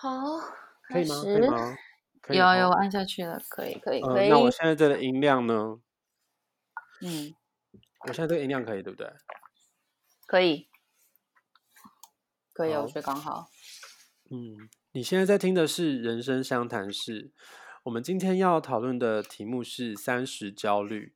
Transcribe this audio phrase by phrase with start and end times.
[0.00, 0.38] 好，
[0.88, 1.22] 可以吗？
[1.22, 1.48] 可以。
[1.48, 1.76] 吗？
[2.22, 4.28] 可以有哈有按下去了，可以可以可呃，以。
[4.28, 5.80] 那我现在这个音量呢？
[7.02, 7.34] 嗯，
[8.06, 9.10] 我现在这个音量可以，对不对？
[10.26, 10.68] 可以，
[12.52, 13.46] 可以，我好觉得刚好。
[14.30, 17.28] 嗯，你现在在听的是《人生相谈室》，
[17.84, 21.14] 我们今天要讨论的题目是三十焦虑。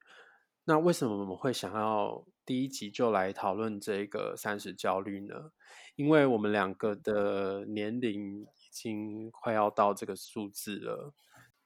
[0.64, 5.52] 那为什么我们会想要第一集就来讨论这个三十焦虑呢？
[5.96, 11.14] 因为我们两个的年龄已经快要到这个数字了。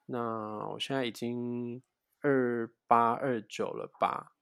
[0.07, 1.83] 那我现在已经
[2.21, 4.35] 二八二九了吧？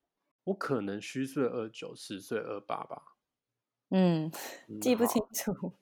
[0.44, 3.02] 我可能虚岁二九，十岁二八吧。
[3.90, 4.30] 嗯，
[4.68, 5.72] 嗯记不清楚。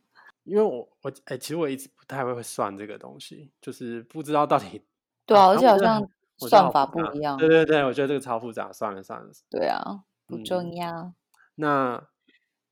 [0.45, 4.83] 因为我我哎、其实我一直不太会算这个东西，就是不知道到底
[5.25, 7.37] 对啊，而且好像算法不一样。
[7.39, 9.31] 对对对，我觉得这个超复杂，算了算了。
[9.51, 11.15] 对啊，不重嗯要。
[11.55, 12.09] 那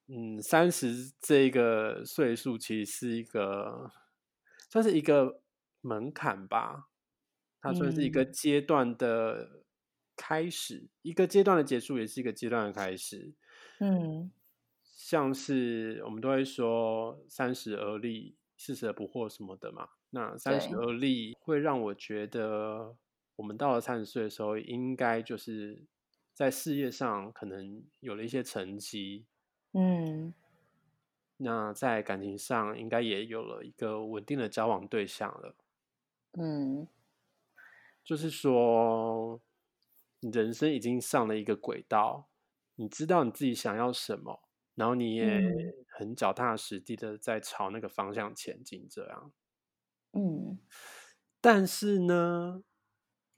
[0.09, 3.91] 嗯，三十这个岁数其实是一个
[4.73, 5.43] 算是一个
[5.83, 6.89] 门槛吧，
[7.61, 9.65] 它算是一个嗯阶段的
[10.17, 13.35] 开始，一个阶段的结束，也是一个阶段的开始。
[13.81, 14.33] 嗯
[14.83, 19.91] 像是我们都会说三十而立，四十而不惑什么的嘛。
[20.09, 22.97] 那三十而立会让我觉得，
[23.37, 25.85] 我们到了三十岁的时候，应该就是
[26.33, 29.27] 在事业上可能有了一些成绩，
[29.75, 30.33] 嗯
[31.43, 35.57] 那在感情上应该也有了一个稳定的交往对象了。
[36.37, 36.87] 嗯
[38.07, 39.41] 就是说，
[40.21, 42.29] 你人生已经上了一个轨道，
[42.75, 44.43] 你知道你自己想要什么，
[44.75, 49.33] 然后你也嗯很脚踏实地的在朝那个方向前进，这样。
[50.15, 50.59] 嗯
[51.45, 52.63] 但是呢，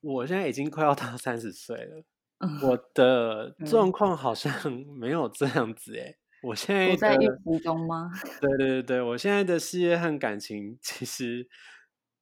[0.00, 2.04] 我现在已经快要到三十岁了，
[2.40, 4.52] 嗯，我的嗯状况好像
[4.98, 6.18] 没有这样子诶。
[6.44, 8.10] 我现在不在预的，期中吗？
[8.40, 11.48] 对对对对，我现在的事业和感情其实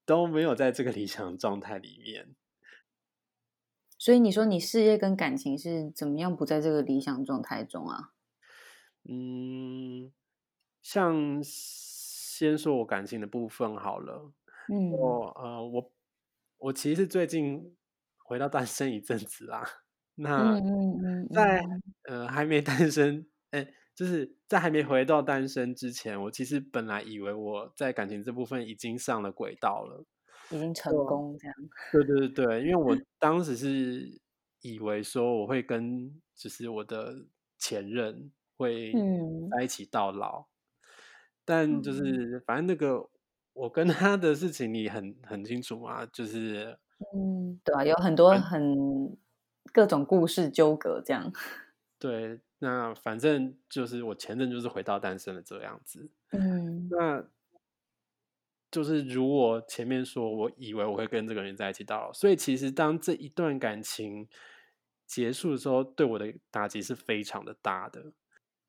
[0.07, 2.35] 都没有在这个理想状态里面。
[3.99, 8.13] 所以你说你事业跟感情是怎么样不在这个理想状态中啊？
[9.09, 10.13] 嗯，
[10.81, 14.33] 像先说我感情的部分好了，
[14.73, 15.93] 嗯我呃我
[16.59, 17.77] 我其实最近
[18.19, 19.65] 回到单身一阵子啦，
[20.17, 30.05] 那嗯嗯嗯在嗯呃还没单身，哎，就是在还没回到单身之前，我其实本来以为我在感情这部分已经上了轨道了。
[30.51, 31.57] 已经成功这样。
[31.93, 34.21] 对对对对，因为我 当时是
[34.61, 37.25] 以为说我会跟就是我的
[37.59, 40.47] 前任会嗯在一起到老，
[41.45, 43.09] 但就嗯是反正那个
[43.55, 46.79] 我跟他的事情你很很清楚嘛，就是
[47.15, 49.17] 嗯，对啊，有很多很
[49.73, 51.33] 各种故事纠葛这样。
[51.99, 57.29] 对，那反正就是我前任就是回到单身了这样子，嗯那
[58.71, 64.29] 就是如我前面说，我以为我会跟这个人在一起到老，所以其实当这一段感情
[65.09, 68.13] 结束的时候，对我的打击是非常的大的。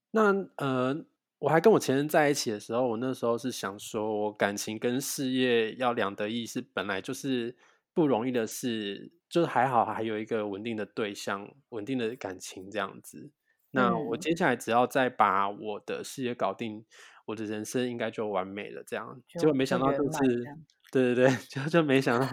[0.09, 1.05] 那呃，
[1.37, 7.55] 我还跟我前任在一起的时候，我那时候是想说，我感情跟事业要两得意，是本来就是
[7.93, 13.29] 不容易的事，就是还好还有一个稳定的对象、稳定的感情这样子。
[13.75, 16.85] 那我嗯接下来只要再把我的事业搞定，
[17.25, 18.83] 我的人生应该就完美了。
[18.85, 20.57] 这样，结果没想到这次满这样，
[20.91, 22.27] 对对对， 就就没想到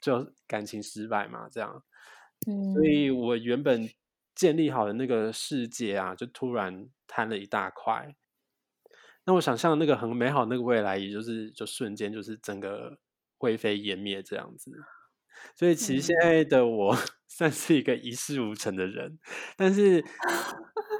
[0.00, 1.82] 就感情失败嘛，这样。
[2.44, 3.88] 所嗯以我原本
[4.34, 8.16] 建立好的那个世界啊，就突然瘫了一大块。
[9.24, 12.98] 那我想象那个很美好那个未来，也就是就瞬间就是整个
[13.38, 14.72] 灰飞烟灭这样子。
[15.54, 16.96] 所以其实现嗯在的我
[17.34, 19.18] 算是一个一事无成的人，
[19.56, 20.02] 但是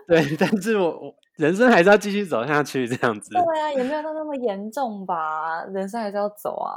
[0.09, 3.31] 对， 但是我我人生还是要继续走下去这样子。
[3.31, 6.73] 对啊，也没有到那么严重吧，人生还是要走啊。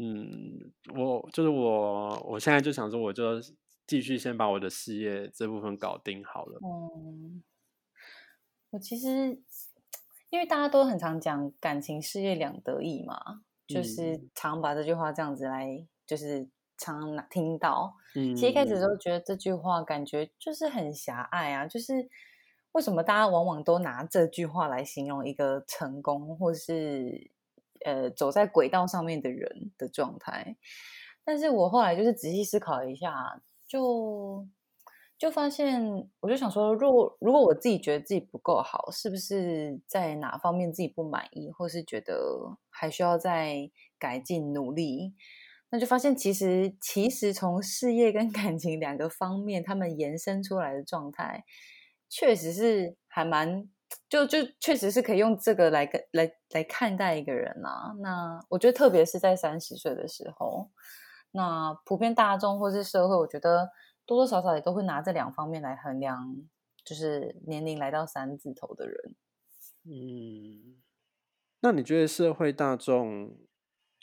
[0.00, 3.40] 嗯，我就是我，我现在就想说，我就
[3.84, 6.60] 继续先把我的事业这部分搞定好了。
[6.62, 7.42] 嗯，
[8.70, 9.40] 我其实
[10.30, 13.16] 因为大家都很常讲感情事业两得意嘛，
[13.66, 16.48] 就是嗯常把这句话这样子来，就是
[16.78, 17.94] 常常听到。
[18.14, 22.08] 嗯，其实一开始的时候觉得这句话感觉就是很狭隘啊，就是
[22.72, 27.30] 为什么大家往往都拿这句话来形容一个成功或是
[27.84, 30.56] 呃走在轨道上面的人的状态？
[31.24, 34.46] 但是我后来就是仔细思考一下，就
[35.16, 35.82] 就发现，
[36.20, 45.14] 我就想说，如果如果我自己觉得自己不够好，是不是在哪方面自己不满意，或是觉得还需要再改进努力？
[45.74, 51.42] 那就发现，其实其实从事业跟 感情两个方面，他们延伸出来的状态，
[52.08, 53.68] 确实是还蛮
[54.08, 57.92] 就就确实是可以用这个来跟来来看待一个人啊。
[57.98, 60.70] 那我觉得，特别是在三十岁的时候，
[61.32, 63.68] 那普遍大众或是社会，我觉得
[64.06, 66.36] 多多少少也都会拿这两方面来衡量，
[66.84, 69.16] 就是年龄来到三字头的人。
[69.82, 70.80] 嗯，
[71.58, 73.36] 那你觉得社会大众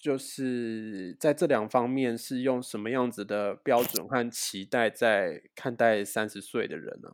[0.02, 7.10] 就是在这两方面是用什么样子的标准和期待在看待三十岁的人呢？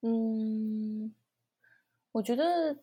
[0.00, 1.14] 嗯。
[2.12, 2.78] 我觉得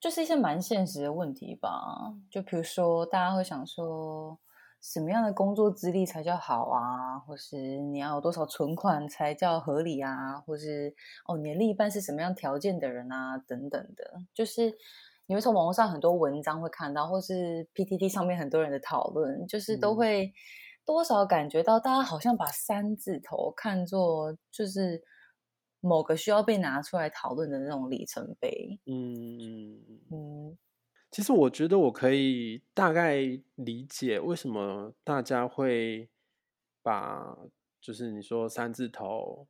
[0.00, 4.38] 就是一些蛮现实的问题吧，就比如说大家会想说，
[4.80, 10.94] 什么样的工作资历才叫好啊，或是你要有多少存款才叫合理啊，或是
[11.26, 14.78] 哦，你的另一半是什么样条件的人啊，等等的，就是
[15.28, 20.32] 你会从网络上很多文章会看到，或是 PTT 上面很多人的讨论，就是都会
[20.84, 25.04] 多少感觉到大家好像把三字头看作就是。
[25.80, 28.80] 某个需要被拿出来讨论的那种里程碑。
[28.86, 29.78] 嗯
[30.10, 30.58] 嗯，
[31.08, 33.20] 其实我觉得我可以大概
[33.54, 36.10] 理解为什么大家会
[36.82, 37.38] 把
[37.80, 39.46] 就是你说三字头，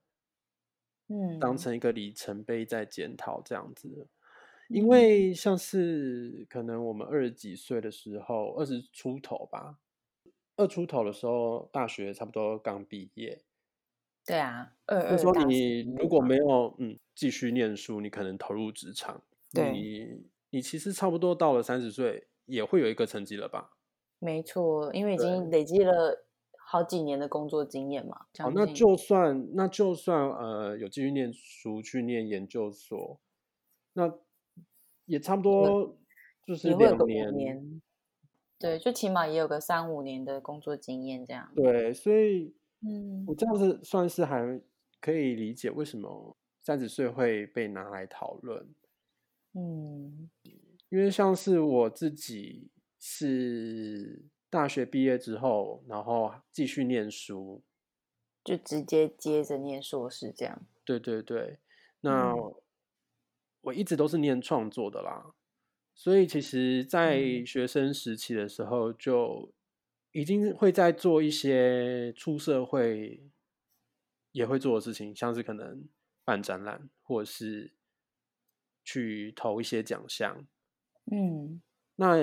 [1.06, 4.06] 嗯，当成一个里程碑在检讨这样子。
[4.69, 9.79] 因为像是可能我们二十几岁的时候，二十出头吧，
[10.56, 13.43] 二出头的时候，大学差不多刚毕业。
[14.26, 14.75] 对啊，
[15.11, 19.23] 就说你如果没有嗯继续念书，你可能投入职场，
[19.53, 23.70] 你你其实差不多到了三十岁也会有一个成绩了吧？
[24.19, 26.26] 没错，因为已经累积了
[26.59, 28.26] 好几年的工作经验嘛。
[28.38, 33.19] 好，那就算那就算呃有继续念书去念研究所，
[33.94, 34.12] 那
[35.08, 35.99] 也差不多
[36.46, 36.96] 就是两
[37.34, 37.82] 年，
[38.56, 41.50] 对，就起码也有个三五年的工作经验这样。
[41.56, 42.55] 对，所以。
[42.81, 44.62] 嗯，我这样子算是还
[45.00, 48.72] 可以理解为什么三十岁会被拿来讨论。
[49.55, 50.31] 嗯，
[50.88, 52.70] 因为像是我自己
[53.00, 57.62] 是大学毕业之后，然后继续念书，
[58.44, 60.62] 就直接接着念硕士这样。
[60.84, 61.58] 对对对，
[62.02, 62.32] 那
[63.69, 65.32] 我一直都是念创作的啦，
[65.94, 69.55] 所以其实，在学生时期的时候就。
[70.12, 73.31] 已经会在做一些出社会
[74.32, 75.87] 也会做的事情，像是可能
[76.25, 77.75] 办展览，或者是
[78.82, 80.47] 去投一些奖项。
[81.12, 81.61] 嗯，
[81.97, 82.17] 那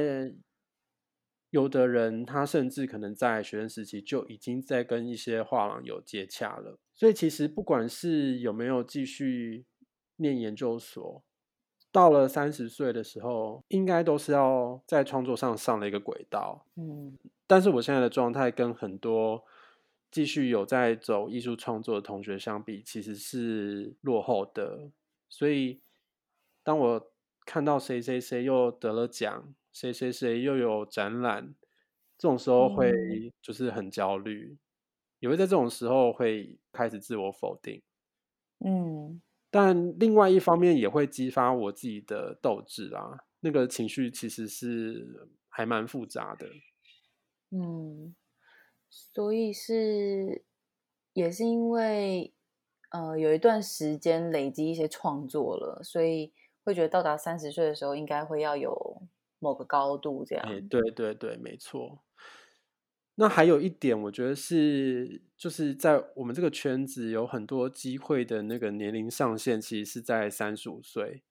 [1.51, 6.79] 有的人他甚至可能在学生时期就已经在跟一些画廊有接洽了。
[6.95, 9.67] 所以其实不管是有没有继续
[10.15, 11.23] 念研究所，
[11.95, 16.65] 到了三十岁的时候，应该都是要在创作上上了一个轨道。
[16.75, 17.17] 嗯。
[17.47, 19.45] 但是我现在的状态跟很多
[20.11, 24.89] 继续有在走艺术创作的同学相比，其实是落后的。
[25.29, 25.79] 所以，
[26.63, 27.11] 当我
[27.45, 31.55] 看到谁谁谁又得了奖，谁谁谁又有展览，
[32.17, 34.57] 这种时候会就是很焦虑，
[35.21, 37.81] 也会在这种时候会开始自我否定。
[38.59, 39.21] 嗯，
[39.57, 46.45] 但另外一方面也会激发我自己的斗志啊，那个情绪其实是还蛮复杂的。
[47.51, 48.13] 嗯，
[48.89, 50.43] 所以是
[51.13, 52.33] 也是因为
[52.89, 56.33] 呃有一段时间累积一些创作了，所以
[56.65, 59.03] 会觉得到达三十岁的时候应该会要有
[59.39, 60.45] 某个高度这样。
[60.45, 62.03] 哎，对对对，没错。
[63.15, 71.23] 那还有一点，我觉得是就是在我们这个圈子有很多机会的那个年龄上限，其实是在三十五岁。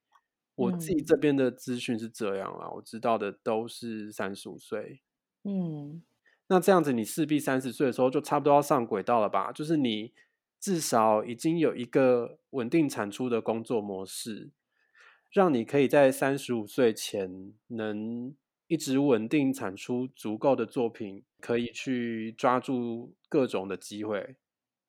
[0.56, 5.02] 我自己这边的资讯是这样啊，我知道的都是三十五岁。
[5.42, 6.02] 嗯，
[6.46, 9.50] 那这样子，你势必三十岁的时候就差不多要上轨道了吧？
[9.52, 10.14] 就是你
[10.60, 14.52] 至少已经有一个稳定产出的工作模式，
[15.30, 18.34] 让你可以在三十五岁前能
[18.66, 24.36] 一直稳定产出足够的作品，可以去抓住各种的机会。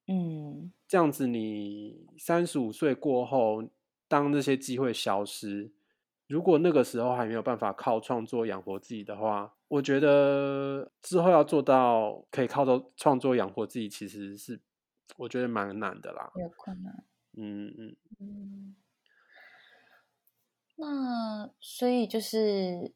[0.07, 3.63] 嗯，这样子，你三十五岁过后，
[4.07, 5.71] 当那些机会消失。
[6.27, 14.59] 如果那个时候还没有办法靠创作养活自己的话，我觉得之后要做到可以靠着创作养活自己，其实是
[15.17, 16.31] 我觉得蛮难的啦。
[16.35, 17.03] 有困难。
[17.33, 18.75] 嗯嗯嗯。
[20.77, 22.91] 那所以就是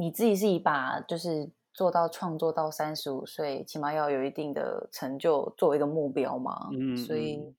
[0.00, 6.70] 你自己是以把就是做到创作到三十五岁，起码要有一定的成就作为一个目标嘛？
[6.72, 6.96] 嗯。
[6.96, 7.54] 所以，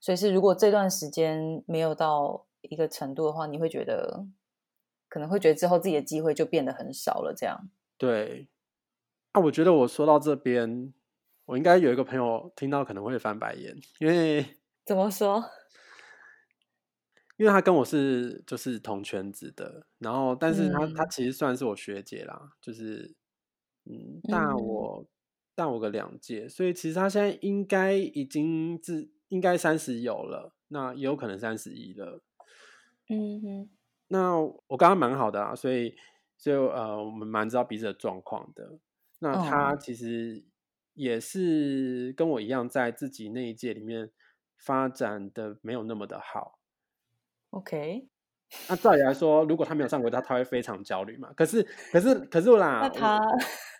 [0.00, 2.44] 所以是如果这段时间没有到。
[2.68, 4.26] 一个程度的话，你会觉得
[5.08, 7.32] 可能会觉得之后自己的机会就变得很少了。
[7.32, 8.48] 这样对
[9.30, 10.92] 啊，我觉得我说到这边，
[11.44, 14.44] 我应该有一个朋友听到可能会翻白眼，因为
[14.84, 15.44] 怎么说？
[17.36, 23.14] 因为他跟我是就是同圈子的，然后但是他他嗯其实算是我学姐啦，就是
[23.84, 25.06] 嗯大嗯我
[25.54, 32.22] 大我个两届，所以其实他现在应该已经是应该三十有了，那也有可能三十一了。
[33.08, 33.70] 嗯哼，
[34.08, 35.94] 那我刚刚蛮好的啊，所以
[36.36, 38.78] 所以呃我们蛮知道彼此的状况的。
[39.18, 40.44] 那他哦其实
[40.94, 44.10] 也是跟我一样，在自己那一届里面
[44.56, 46.58] 发展的没有那么的好。
[47.56, 48.06] ，OK，
[48.68, 51.32] 那照理来说，如果他没有上轨道，他会非常焦虑嘛。
[51.34, 53.20] 可是，可是，可是啦，那他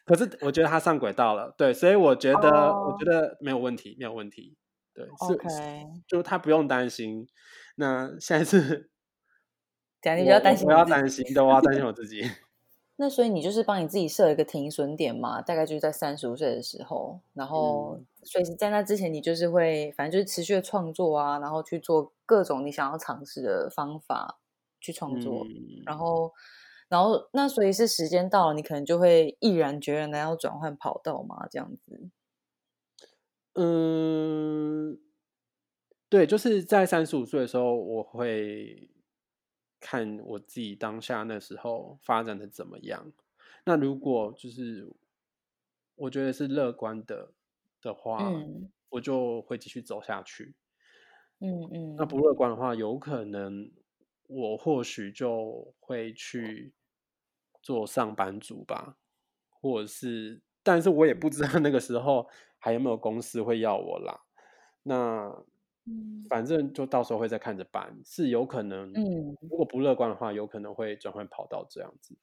[0.05, 4.57] 可是我觉得他上轨道了，对，所以我觉得，我哦觉得没有问题，没有问题，
[4.95, 5.49] 对，是，OK，
[6.07, 7.29] 就他不用担心。
[7.77, 8.91] 那现在是，
[10.01, 12.23] 等下你我比较担心不要担心，对，我要担心我 自己。
[12.99, 24.41] 那所以你就是帮你自己设一个停损点嘛，大概就是在三十五岁的时候，然后嗯所以在那之前，你就是会反正就是持续的创作啊，然后去做各种你想要尝试的方法
[24.81, 26.33] 去创作，嗯，然后
[26.89, 32.11] 然后那所以是时间到了，你可能就会毅然决然的要转换跑道嘛，这样子。
[33.55, 34.99] 嗯，
[36.09, 38.91] 对，就是在三十五岁的时候，我会
[39.81, 43.13] 看我自己当下那时候发展的怎么样。
[43.65, 44.93] 那如果就是
[45.95, 47.33] 我觉得是乐观的
[47.81, 50.55] 的话，嗯我就会继续走下去。
[51.41, 53.71] 嗯嗯，那不乐观的话，有可能
[54.29, 56.73] 我或许就会去
[57.63, 58.97] 做上班族吧，
[59.51, 62.29] 或者是，但是我也不知道那个时候
[62.59, 64.19] 还有没有公司会要我啦。
[64.83, 65.45] 那
[65.85, 72.17] 嗯反正就到时候会再看着办，是有可能，嗯如果不乐观的话，有可能会转换跑道这样子。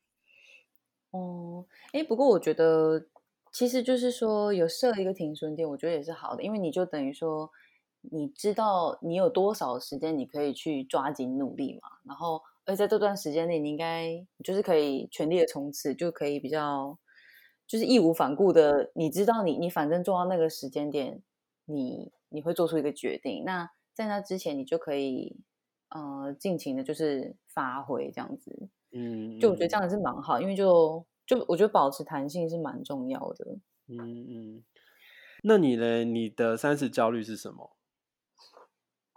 [1.12, 3.06] 哦，哎，不过我觉得
[3.54, 7.50] 其实就是说有设一个停损点，我觉得也是好的，因为你就等于说
[8.02, 16.98] 你知道你有多少时间你可以去抓紧努力嘛，然后而在这段时间内，你应该就是可以全力的冲刺，就可以比较
[17.68, 21.22] 就是义无反顾的，你知道你你反正做到那个时间点，
[21.66, 25.38] 你你会做出一个决定，那在那之前你就可以
[25.90, 28.70] 呃尽情的就是发挥这样子。
[28.92, 33.58] 嗯，就我觉得这样是蛮好，因为就就我觉得保持弹性是蛮重要的。
[33.88, 34.64] 嗯嗯嗯。
[35.44, 36.04] 那你呢？
[36.06, 37.72] 你的三十焦虑是什么？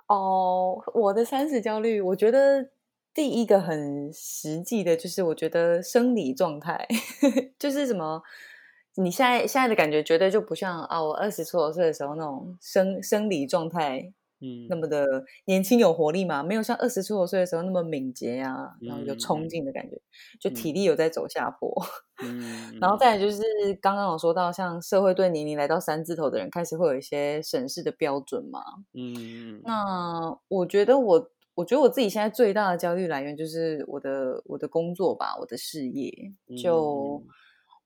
[0.09, 2.71] 哦，我的三十焦虑，我觉得
[3.15, 6.87] 第一个很实际的就是，我觉得生理状态
[7.59, 8.23] 就是什么，
[8.97, 20.01] 你现在现在的感觉绝对就不像啊，我二十出头岁的时候那种生生理状态嗯，那么的年轻有活力嘛，没有像二十出头岁的时候那么敏捷啊，然后有冲劲的感觉，
[20.41, 21.75] 就体力有在走下坡。
[22.23, 23.43] 嗯，然后再来就是
[23.81, 28.61] 刚刚有说到，像社会对年龄来到三字头的人开始会有一些审视的标准嘛。
[28.95, 36.13] 嗯，那我觉得我，我觉得我自己现在最大的焦虑来源就是我的我的工作吧，我的事业。
[36.63, 37.29] 就嗯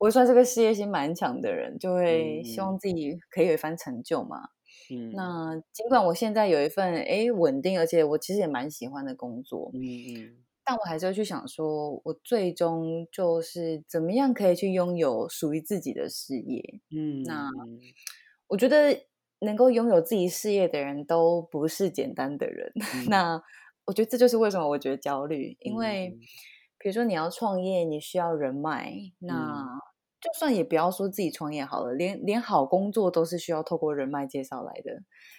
[0.00, 4.48] 我算是个事业心蛮强的人，就会嗯希望自己可以有一番成就嘛。
[4.90, 10.44] 嗯，那尽管我现在有一份诶稳定，而且我其实也蛮喜欢的工作，嗯嗯。
[10.64, 16.80] 但我还是要去想说，我最终就是怎么样可以去拥有属于自己的事业。
[16.90, 17.94] 嗯，那嗯。
[18.48, 19.06] 我觉得
[19.40, 22.72] 能够拥有自己事业的人都不是简单的人。
[22.92, 23.06] 嗯。
[23.08, 23.42] 那
[23.86, 26.30] 我觉得这就是为什么我觉得焦虑，因嗯为嗯。
[26.78, 29.66] 比如说你要创业，你需要人脉，那
[30.20, 34.92] 就算也不要说自己创业好了，连连好工作都是需要透过人脉介绍来的。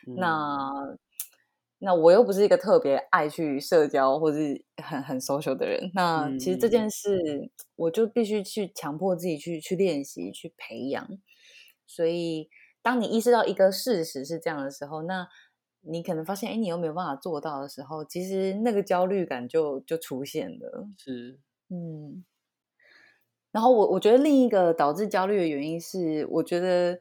[0.07, 0.97] 嗯那
[1.83, 11.07] 那我又不是一个特别爱去社交或是很很 social 的人，那其实这嗯件事我就必须去强迫自己去去练习去培养。
[11.87, 12.49] 所以，
[12.83, 15.27] 当你意识到一个事实是这样的时候，那
[15.81, 20.87] 你可能发现，哎，你又没有办法做到的时候，其实那个焦虑感就就出现了。
[20.99, 22.23] 是，嗯，
[23.51, 26.99] 然后我我觉得另一个导致焦虑的原因是，我觉得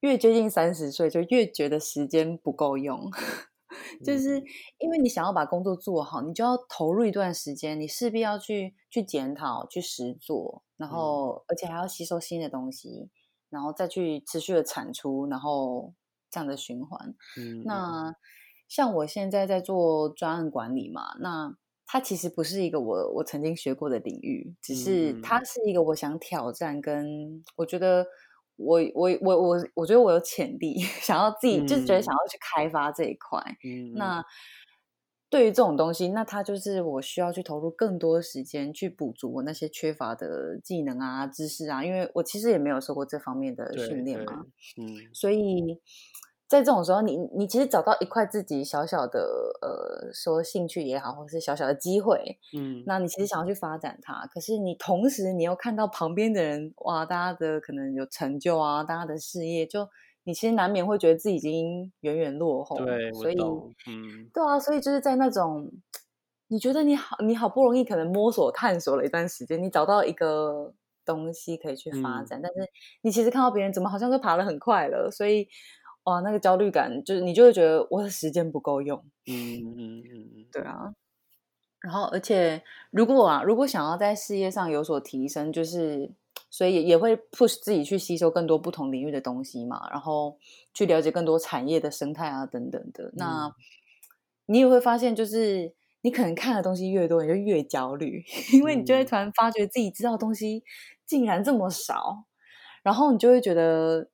[0.00, 3.10] 越接近三十岁，就越觉得时间不够用。
[4.04, 4.42] 就是
[4.78, 13.10] 因为你想要把工作做好，你就要投入一段时间，你势必要去去检讨、去实做，然后而且还要吸收新的东西，
[13.50, 15.92] 然后再去持续的产出，然后
[16.30, 17.14] 这样的循环。
[17.36, 18.14] 嗯，那
[18.68, 28.04] 像我现在在做专案管理嘛，那它其实不是一个我我曾经学过的领域，只是嗯它是一个我想挑战，跟我觉得
[28.56, 33.40] 我我我我我觉得我有潜力， 想要自己就是觉得想要去开发这一块。
[33.64, 34.24] 嗯，那
[35.28, 44.46] 对于这种东西，那它就是我需要去投入更多时间去补足我那些缺乏的技能啊、知识啊，因为我其实也没有受过这方面的对训练嘛。
[44.76, 45.80] 嗯所以
[46.48, 49.18] 在这种时候，你你其实找到一块自己小小的
[49.60, 59.88] 呃，说兴趣也好，或是小小的机会，嗯，那你其实想要去发展它，可是你同时你又看到旁边的人，哇，大家的可能有成就啊，大家的事业，就
[60.22, 63.36] 你其实难免会觉得自己已经远远落后，对，所以，
[63.88, 65.68] 嗯，对啊，所以就是在那种
[66.46, 70.72] 你觉得你好，你好不容易可能摸索探索了一段时间，你找到一个
[71.04, 72.70] 东西可以去发展，但是
[73.02, 75.48] 你其实看到别人怎么好像都爬得很快了，所以。
[76.06, 78.96] 哇，那个焦虑感就是你就会觉得我的时间不够用。
[79.26, 80.92] 嗯嗯嗯嗯，对啊。
[81.80, 86.10] 然后，而且如果啊，如果想要在事业上有所提升，就是
[86.50, 90.38] 所以也也会 push 自己去吸收更多不同领域的东西嘛，然后
[90.74, 93.12] 去了解更多产业的生态啊等等的。
[93.16, 93.52] 那
[94.46, 100.62] 你也会发现，就是你可能看的东西越多，你就越焦虑，因为你就会突然发觉自己知道的东西
[101.04, 102.24] 竟然这么少，
[102.84, 104.08] 然后你就会觉得。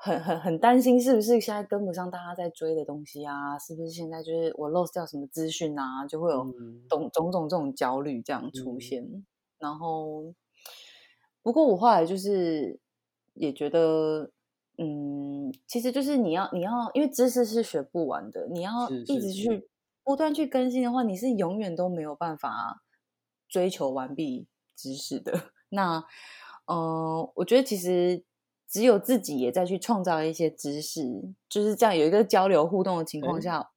[0.00, 3.58] 很很很担心，是不是现在跟不上大家在追的东西啊？
[3.58, 6.06] 是不是现在就是我 lost 掉什么资讯啊？
[6.06, 6.44] 就会有
[6.88, 9.24] 种种种这种焦虑这样出现。
[9.58, 10.32] 然后，
[11.42, 12.78] 不过我后来就是
[13.34, 14.30] 也觉得，
[14.76, 19.68] 嗯，其实就是你要你要，因为知识是学不完的，你要一直去
[20.04, 22.84] 不断去更新的话，你是永远都没有办法
[23.48, 25.50] 追求完毕知识的。
[25.70, 26.04] 那，
[26.66, 28.24] 嗯，我觉得其实。
[28.68, 31.00] 只有自己也在去创造一些知识，
[31.48, 33.70] 就是这样有一个交流互动的情况下，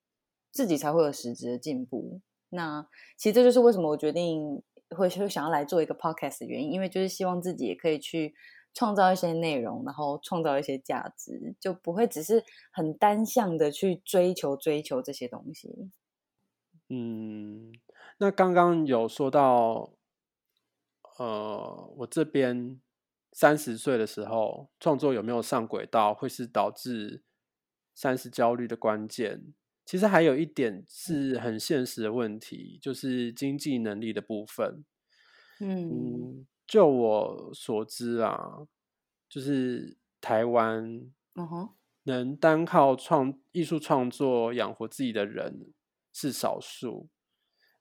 [0.52, 2.20] 自己才会有实质的进步。
[2.50, 8.34] 那其实这就是为什么我决定会会想要来做一个 podcast 的原因，因为就是希望自己也可以去
[8.74, 12.44] 创造一些内容，然后创造一些价值，就不会只是
[12.74, 15.90] 很单向的去追求追求这些东西。
[16.90, 17.72] 嗯，
[18.18, 19.94] 那刚刚有说到，
[21.18, 22.82] 呃，我这边。
[23.34, 27.24] 三十岁的时候，创作有没有上轨道，会是导致
[27.96, 29.54] 三十焦虑的关键。
[29.86, 34.84] 其实还有一点是很现实的问题，就是经济能力的部分。
[35.62, 38.68] 嗯，就我所知啊，
[39.30, 41.10] 就是台湾，
[42.04, 45.74] 能单靠创艺术创作养活自己的人
[46.12, 47.08] 是少数，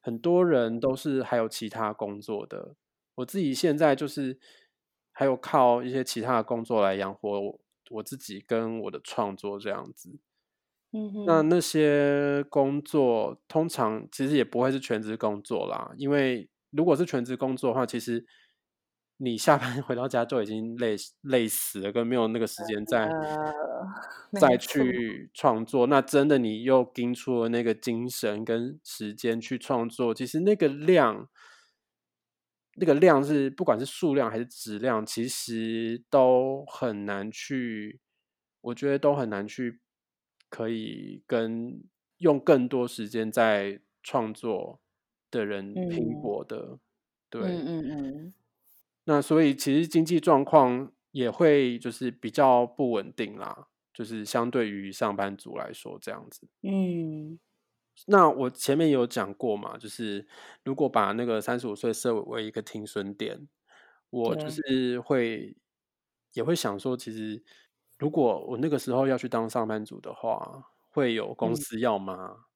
[0.01, 2.77] 很多人都是还有其他工作的。
[3.17, 4.39] 我自己现在就是。
[5.13, 7.59] 还有靠一些其他的工作来养活
[7.91, 10.19] 我自己跟我的创作这样子，
[10.93, 18.25] 嗯，那那些工作通常其实也不会是全职工作啦，因为如果是全职工作的话，其实
[19.17, 23.11] 你下班 回到家就已经累累死了，跟没有那个时间再
[24.41, 25.87] 再去创作。
[25.89, 31.29] 那真的你又盯出了那个精神跟时间去创作，其实那个量。
[32.81, 38.01] 那个量是不管是数量还是质量，其实都很难去，
[38.63, 39.81] 我觉得都很难去
[40.49, 41.83] 可以跟
[42.17, 44.81] 用更多时间在创作
[45.31, 46.79] 的人拼搏的，
[47.29, 48.35] 对，嗯嗯嗯。
[49.05, 57.39] 那所以其实经济状况也会就是比较不稳定啦，就是相对于上班族来说这样子，嗯。
[58.07, 60.27] 那我前面有讲过嘛，就是
[60.65, 63.47] 如果把那个三十五岁设为一个停损点，
[64.09, 65.57] 我就是会
[66.33, 67.43] 也会想说，其实
[67.99, 72.47] 如果我那个时候要去当上班族的话，会有公司要吗？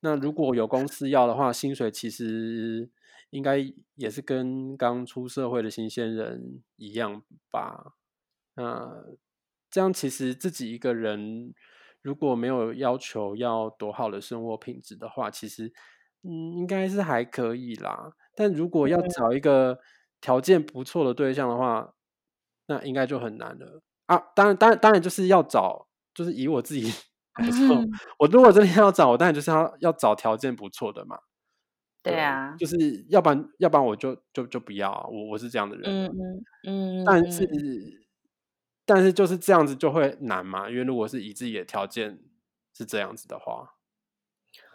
[0.00, 2.90] 那如果有公 司要的话，薪水其实
[3.30, 3.58] 应该
[3.94, 7.94] 也是跟刚出社会的新鲜人一样吧？
[8.54, 9.04] 那
[9.70, 11.54] 这样其实自己一个人。
[12.02, 15.72] 如果没有要求要多好的生活品质的话，其实
[16.22, 18.12] 嗯应该是还可以啦。
[18.34, 19.78] 但如果要找一个
[20.20, 21.94] 条件不错的对象的话，
[22.66, 24.16] 那应该就很难了啊！
[24.34, 26.82] 当然，当然，当然就是要找，就是以我自己
[27.38, 27.76] 来说，
[28.18, 31.18] 我如果真的要找，我当然就是要要找条件不错的嘛。
[32.02, 36.06] 对啊，就是要不然，要不然我就就就不要，我我是这样的人。
[36.06, 36.06] 嗯
[36.64, 37.46] 嗯嗯，但是。
[38.92, 42.18] 但是就是这样子就会难嘛，因为如果是以自己的条件
[42.72, 43.76] 是这样子的话，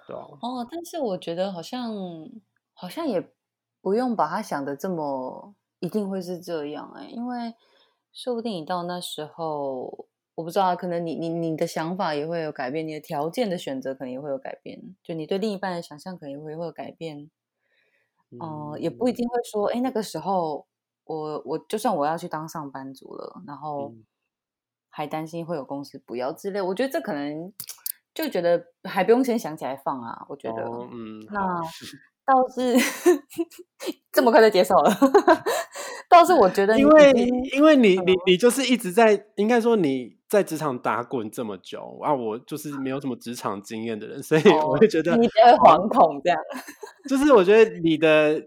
[0.08, 0.22] 对啊。
[0.42, 1.94] 哦，但是我觉得好像
[2.74, 3.30] 好像也
[3.82, 7.56] 不用把它想的这么一定会是这样哎，因为
[8.14, 17.30] 说不定你到那时候，我不知道，可能你你你的想法也会有改变，你的条件的选择可能也会有改变，就你对另一半的想象可能会会有改变。
[18.40, 20.66] 哦，也不一定会说，哎，那个时候。
[21.06, 23.94] 我我就算我要去当上班族了，然后
[24.90, 27.54] 还担心会有公司不要之类，我觉得这可能
[28.14, 30.26] 就觉得还不用先想起来放啊。
[30.30, 31.62] 我觉得，嗯，那
[32.26, 32.76] 倒是
[34.12, 34.92] 这么快就接受了，
[36.10, 37.12] 倒是我觉得，因为
[37.54, 46.40] 因为你你你就是一直在，应该说你在职场打滚这么久啊，我就是没有什么职场经验的人，所以 我会觉得你会惶恐这样。
[47.08, 48.42] 就是我觉得你的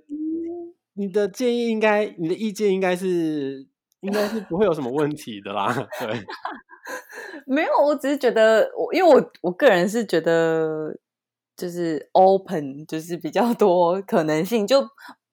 [0.99, 3.67] 你的建议应该，你的意见应该是
[4.01, 5.73] 应该是不会有什么问题的啦。
[6.01, 6.27] 对，
[7.47, 10.99] 没有，我只是觉得我因为我我个人是觉得
[11.57, 14.87] 就是 open，就是比较多可能性就。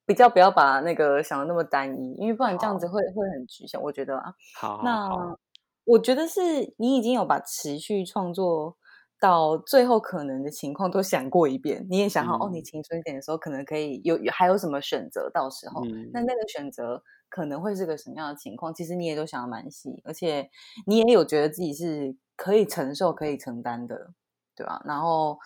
[0.07, 3.81] 比较不要把那个想的那么单一，因为不然这样子会会很局限。
[3.81, 5.35] 我觉得啊，好，那
[5.83, 8.77] 我觉得是你已经有把持续创作
[9.19, 20.49] 到最后可能的情况都想过一遍，你也想好哦，你青春一点的时候可能可以有还有什么选择，到时候那那个选择可能会是个什么样的情况，其实你也都想的蛮细，而且
[20.85, 24.13] 你也有觉得自己是可以承受、可以承担的，
[24.55, 24.81] 对吧？
[24.85, 25.37] 然后。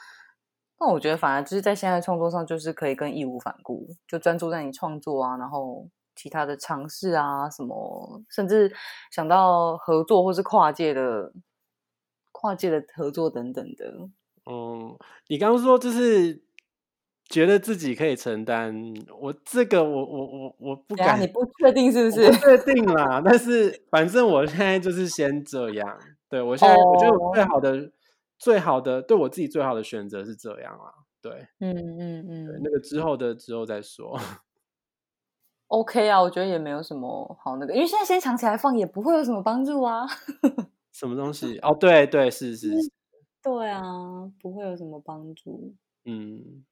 [0.81, 8.73] 那我觉得反而就是在现在创作上，就是可以更义无反顾，就专注在你创作啊，然后其他的尝试啊，什么甚至
[9.11, 11.33] 想到合作或是跨界的
[12.39, 14.09] 跨界的合作等等的。
[14.45, 14.97] 嗯，
[15.27, 16.41] 你刚刚说就是
[17.25, 18.73] 觉得自己可以承担，
[19.19, 22.31] 我这个我我我我不敢，你不确定是不是？
[22.39, 25.99] 确定啦，但是反正我现在就是先这样。
[26.29, 27.91] 对我现在我觉得最好的。
[28.41, 34.17] 最好的对我自己最好的选择是这样啊，对，嗯嗯嗯，那个之后的之后再说。
[35.67, 40.07] OK 啊，我觉得也没有什么好那个，因为现在先藏起来放也不会有什么帮助啊。
[40.99, 41.57] 什么东西？
[41.59, 42.71] 哦，对对是是，
[43.41, 43.81] 对啊，
[44.41, 45.73] 不会有什么帮助。
[46.03, 46.65] 嗯，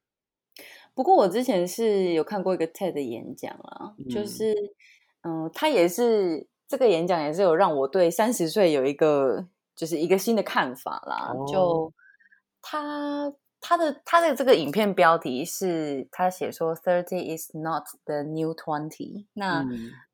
[0.94, 4.54] 不过我之前是有看过一个 TED 的演讲啊，就是
[5.22, 9.48] 嗯，他也是这个演讲也是有让我对三十岁有一个。
[9.78, 11.32] 就是一个新的看法啦。
[11.48, 11.94] 就
[12.64, 19.28] 他他的他的这个影片标题是他写说 “thirty is not the new twenty”。
[19.34, 19.64] 那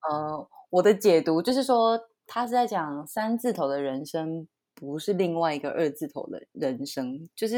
[0.06, 1.98] 呃，我的解读就是说，
[2.34, 4.48] 他是在讲三字头的人生。
[4.76, 7.58] 不是另外一个二字头的人生，就是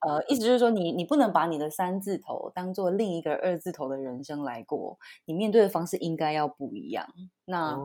[0.00, 7.06] 呃，意思就是说，你你不能把你的三字头当做另一个二字头的人生来过，你面对的方式应该要不一样。
[7.44, 7.78] 那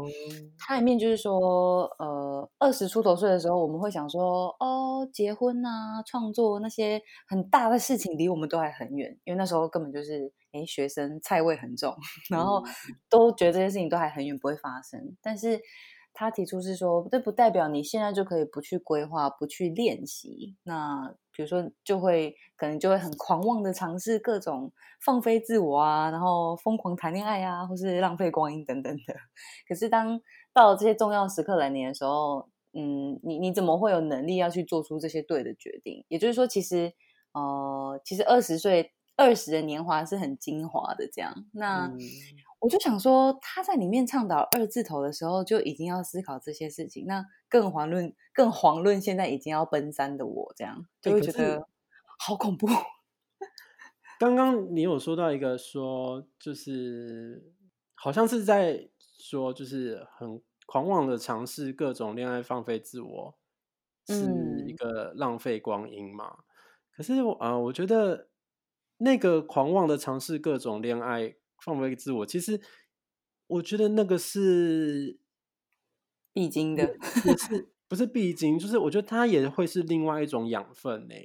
[0.58, 11.94] 它里面就是说，呃，二十出头岁的时候，我们会想说，哦，结婚啊，创作那些很大的事情离我们都还很远，因为那时候根本就是哎，学生菜味很重，
[12.32, 12.64] 然后
[13.10, 15.16] 都觉得这些事情都还很远，不会发生。
[15.22, 15.60] 但是
[16.14, 20.56] 他提出是说，这不代表你现在就可以不去规划、不去练习。
[20.64, 24.72] 那比如说，就会可能就会很狂妄的尝试各种
[25.04, 29.16] 放飞自我啊，然后疯狂谈恋爱啊，或是浪费光阴等等的。
[29.68, 30.22] 可是当
[30.54, 36.06] 到了这些重要时刻来临的时候，嗯，你你怎么会有能力要去做出这些对的决定？
[36.10, 36.94] 也就是说，其实
[37.34, 41.10] 呃，其实二十岁二十的年华是很精华的。
[41.12, 41.92] 这样，那。
[42.64, 47.06] 我就想说，他在里面倡导二字头的时候，就已经要思考这些事情。
[47.06, 51.68] 那更遑论更遑论现在已经要奔三的我，这样就会觉得
[52.18, 52.68] 好恐怖。
[54.18, 57.52] 刚刚你有说到一个说，就是
[57.96, 58.88] 好像是在
[59.20, 63.38] 说，就是很狂妄的尝试各种恋爱，放飞自我，
[64.08, 66.38] 是一个浪费光阴嘛？
[66.96, 68.30] 可是啊，我觉得
[69.00, 71.36] 那个狂妄的尝试各种恋爱。
[71.64, 72.60] 放飞自我，其实
[73.48, 75.18] 我觉得那个是
[76.34, 76.86] 必经的，
[77.24, 78.60] 不 是不是必经？
[78.60, 81.16] 就是我觉得他也会是另外一种养分呢。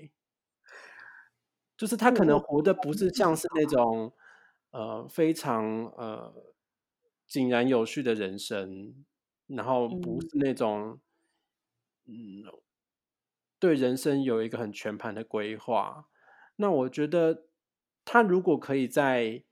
[1.77, 4.13] 就是他可能活的不是像是那种
[4.71, 6.35] 呃非常呃
[7.27, 9.05] 井然有序的人生，
[9.47, 11.01] 然后不是那种
[12.07, 12.43] 嗯
[13.61, 16.09] 对人生有一个很全盘的规划。
[16.57, 17.47] 那我觉得
[18.05, 19.45] 他如果可以在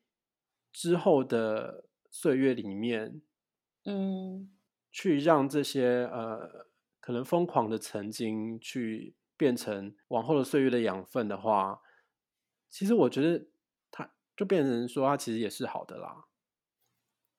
[0.76, 3.22] 之后的岁月里面，
[3.86, 4.50] 嗯，
[4.92, 6.66] 去让这些呃
[7.00, 11.80] 可能疯狂的曾经去变成往后的岁月的养分的话，
[12.68, 13.46] 其实我觉得
[13.90, 16.26] 他就变成说他其实也是好的啦。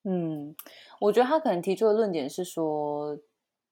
[0.01, 0.55] 嗯，
[1.01, 3.19] 我觉得他可能提出的论点是说，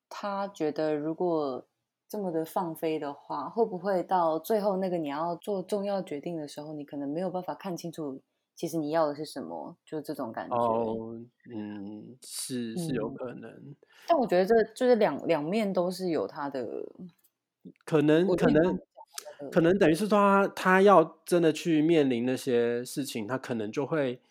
[0.08, 1.68] 他觉得如果
[2.08, 8.22] 这么的放飞的话，会不会到最后那个你要做重要决定的时候，你可能没有办法看清楚。
[8.56, 9.76] 其实你要的是什么？
[9.86, 10.56] 就是这种感觉。
[10.56, 11.20] 哦，
[11.54, 13.76] 嗯，是是有可能。
[14.08, 16.66] 但我觉得这就是两两面都是有他的
[17.84, 18.80] 可能，可能，
[19.52, 24.22] 可能等于是说他他要真的去面临那些事情，他可能就会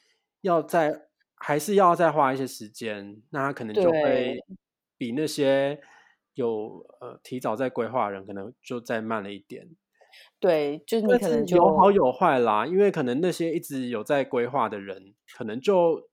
[0.40, 3.20] 要再还是要再花一些时间。
[3.30, 4.38] 那他可能就会
[4.96, 5.80] 比那些
[6.34, 9.68] 有呃提早在规划的人，可能就再慢了一点。
[10.44, 16.06] 对，就是你可能就有好有坏啦，因为可能那些一直有在规划的人，可能就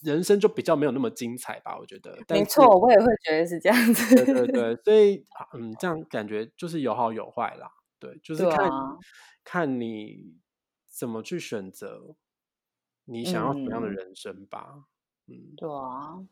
[0.00, 2.16] 人生就比较没有那么精彩吧，我觉得。
[2.28, 4.14] 没错，我也会觉得是这样子。
[4.14, 7.68] 对对对， 所以嗯，这样感觉就是有好有坏啦。
[7.98, 8.70] 对，就是看
[9.42, 10.36] 看你
[10.86, 12.14] 怎么去选择
[13.06, 14.84] 你想要什么样的人生吧。
[15.26, 16.24] 嗯，对啊。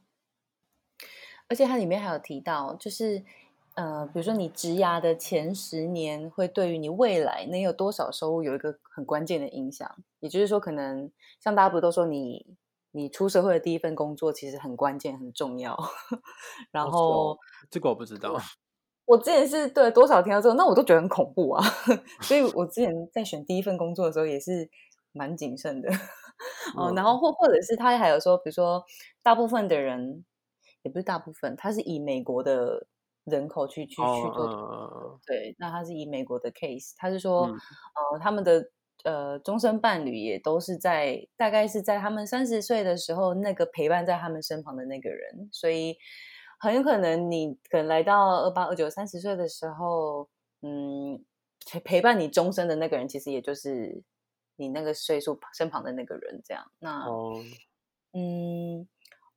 [1.48, 3.24] 而且它里面还有提到，就是
[3.74, 9.90] 呃，比如说你职涯的前十年，会对于你未来能有多少收入有一个很关键的影响。
[10.20, 12.56] 也就是说，可能像大家不都说你。
[12.94, 15.74] 你出社会的第一份工作其实很关键、很重要。
[16.70, 17.38] 然后
[17.70, 18.38] 这个我不知道，
[19.06, 21.64] 我之前是对多少听到之后，那我都觉得很恐怖啊。
[22.20, 24.68] 所以我之前在选第一份工作的时候也是
[25.12, 25.88] 蛮谨慎的。
[26.76, 28.84] 哦，然后或或者是他还有说，比如说
[29.22, 30.22] 大部分的人
[30.82, 32.86] 也不是大部分，他是以美国的
[33.24, 38.70] 人口去去去做，对，那他是以美国的 case，他是说呃他们的。
[39.04, 45.96] 呃，终身伴侣也都是在大概是在他们三十岁的时候，那个陪伴在他们身旁的那个人，所以
[46.60, 50.28] 很有可能你可能来到二八二九三十岁的时候，
[50.60, 51.20] 嗯，
[51.66, 54.04] 陪陪伴你终身的那个人，其实也就是
[54.54, 56.64] 你那个岁数身旁的那个人，这样。
[56.78, 57.04] 那，
[58.12, 58.86] 嗯，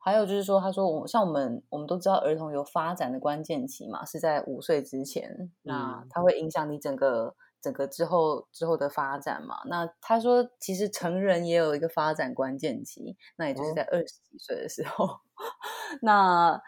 [0.05, 7.35] 还有就是说，他说我像我们我们都知道，儿童有发展的关键期嘛，是在五岁之前，那它会影响你整个。
[7.61, 15.17] 整个之后之后的发展嘛，那他说其实成人也有一个发展关键期，那也就是在二十几岁的时候。
[16.03, 16.61] 那就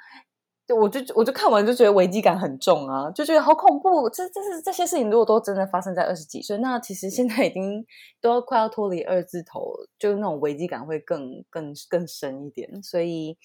[0.75, 4.09] 我就我就看完就觉得危机感很重啊，就觉得好恐怖。
[4.09, 7.85] 这这是这些事情如果都真的发生在二十几岁，那其实现在已经
[8.19, 13.37] 都要快要脱离二字头，就那种危机感会更更更深一点，所以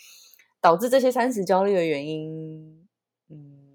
[0.60, 2.88] 导致这些三十焦虑的原因，
[3.28, 3.68] 嗯。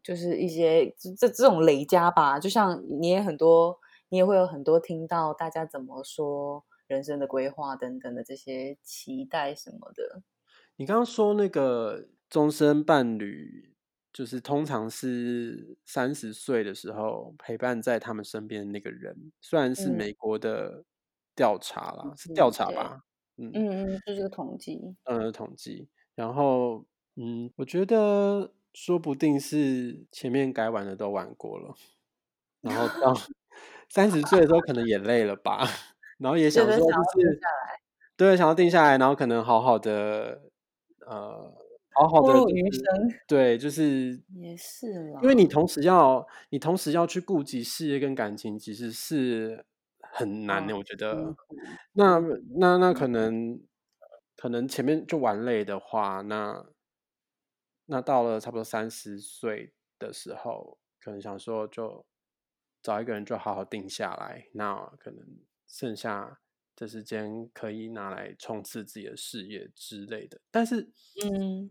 [0.00, 3.78] 就是一些这这种累加吧，就像你也很多，
[4.08, 10.22] 你也会有很多听到大家怎么说人生的规划等等的这些期待什么的。
[10.76, 13.74] 你刚刚说那个终身伴侣，
[14.12, 20.84] 就是通常是三十岁的时候陪伴在他们身边的那个人，虽然是美国的
[21.34, 23.02] 调查啦，是调查吧？
[23.36, 25.88] 嗯嗯嗯，就是个统计，嗯，统计。
[26.14, 26.84] 然后
[27.16, 28.52] 嗯，我觉得。
[28.74, 31.74] 说不定是前面该玩的都玩过了，
[32.60, 33.12] 然后到
[33.88, 35.66] 三十岁的时候可能也累了吧，
[36.18, 37.40] 然后也想说就是
[38.16, 40.42] 对，想要定下来，然后可能好好的
[41.06, 41.52] 呃，
[41.98, 42.84] 好好的余生，
[43.26, 49.64] 对，就是也是了，因为你同时要你同时要去顾及事业跟感情，其实是
[50.00, 51.34] 很难的，我觉得。
[51.92, 52.20] 那
[52.58, 53.60] 那那可能
[54.36, 56.66] 可能前面就玩累的话，那。
[57.90, 62.04] 那到了差不多三十岁的时候，可能想说就
[62.82, 65.24] 找一个人就好好定下来，那可能
[65.66, 66.38] 剩下
[66.76, 70.38] 的时间可以拿来冲刺自己的事业之类的。
[70.50, 70.90] 但是，
[71.24, 71.70] 嗯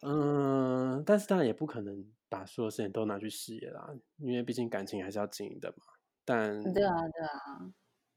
[0.00, 5.84] 嗯，但是当然也不可能把所有事情都拿去事业啦，因为毕竟感情还是要经营的嘛。
[6.24, 7.72] 但对啊，对啊。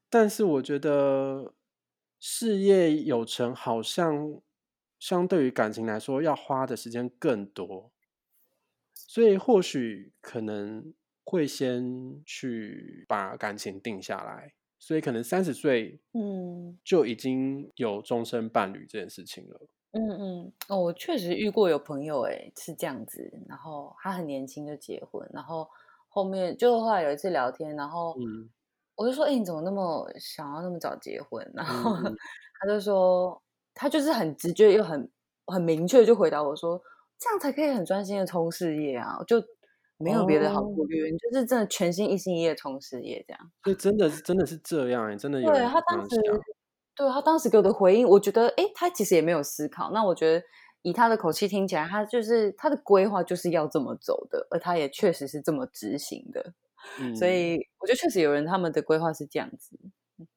[0.09, 1.53] 但是我觉得
[2.19, 4.41] 事业有成好像。
[5.01, 7.91] 相对于感情来说，要花的时间更多，
[8.93, 19.59] 所以或许可能会先去把感情定下来，所以可能三十岁，嗯，就已经有终身伴侣这件事情了。
[19.63, 25.67] 嗯嗯，哦，我确实遇过有朋友，哎，是这样子，然后他很年轻就结婚，然后
[26.09, 28.49] 后面就后来有一次聊天，然后，嗯，
[28.95, 31.49] 我就说，哎，你怎么那么想要那么早结婚？
[31.53, 31.91] 然后
[32.59, 33.41] 他就说。
[33.73, 35.09] 他就是很直觉又很
[35.47, 36.79] 很明确，就回答我说
[37.17, 39.41] ：“这样才可以很专心的冲事业啊，就
[39.97, 45.49] 没有别的好顾虑，你就是真的全心一心一意冲事业这样。”所以真的是真的是这样，真的有。
[45.49, 46.17] 对他当时，
[46.95, 49.91] 对他当时给我的回应，我觉得，哎，他其实也没有思考。
[49.91, 50.43] 那我觉得
[50.81, 56.53] 以他的口气听起来，他就是他的规划就是要这么走的，而他也确实是这么执行的。
[57.15, 59.77] 所以我觉得确实有人他们的规划是这样子。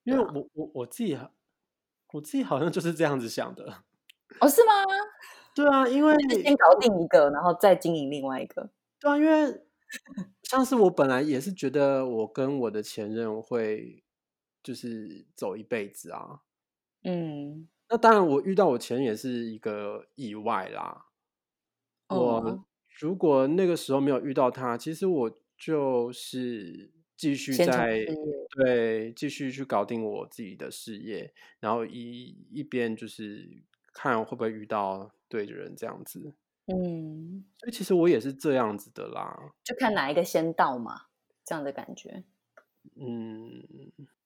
[0.04, 1.18] 因为我我我自己。
[2.12, 3.64] 我自己好像就是这样子想的，
[4.38, 4.72] 哦，是吗？
[5.52, 6.14] 对啊，因为
[6.44, 8.70] 先搞定一个，然后再经营另外一个。
[9.00, 9.62] 对啊，因为
[10.44, 14.04] 像是我本来也是觉得我跟我的前任会
[14.62, 16.42] 就是走一辈子啊。
[17.04, 21.06] 嗯，那当然我遇到我前任也是一个意外啦。
[22.08, 22.66] 我
[23.00, 26.90] 如果那个时候没有遇到他，其实我就是。
[27.16, 28.04] 继续在
[28.50, 33.48] 对继续去搞定我自己的事业，然后一一边就是
[33.92, 36.34] 看会不会遇到对的人这样子。
[36.66, 41.02] 嗯，所以其实我也是这样子的啦，就看哪一个先到嘛，
[41.44, 42.24] 这样的感觉。
[42.96, 43.62] 嗯，